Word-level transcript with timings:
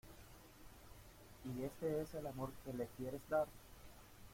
¿y 1.45 1.63
este 1.63 2.01
es 2.01 2.11
el 2.15 2.25
amor 2.25 2.49
que 2.65 2.73
le 2.73 2.87
quieres 2.97 3.21
dar? 3.29 3.45